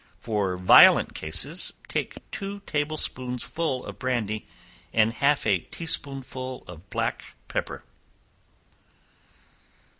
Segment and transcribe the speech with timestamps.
[0.19, 4.47] For violent cases, take two table spoonsful of brandy,
[4.91, 7.83] and half a tea spoonful of black pepper.